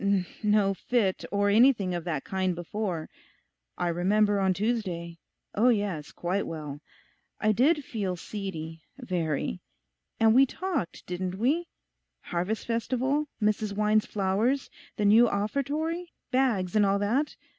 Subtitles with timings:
[0.41, 3.07] no fit, or anything of that kind before.
[3.77, 5.19] I remember on Tuesday...
[5.53, 6.79] oh yes, quite well.
[7.39, 9.61] I did feel seedy, very.
[10.19, 16.97] And we talked, didn't we?—Harvest Festival, Mrs Wine's flowers, the new offertory bags, and all
[16.97, 17.35] that.